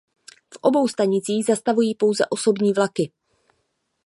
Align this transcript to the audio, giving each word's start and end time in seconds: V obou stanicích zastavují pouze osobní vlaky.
V 0.53 0.57
obou 0.61 0.87
stanicích 0.87 1.45
zastavují 1.45 1.95
pouze 1.95 2.23
osobní 2.29 2.73
vlaky. 2.73 3.11